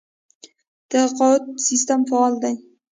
[0.89, 2.55] د تقاعد سیستم فعال دی؟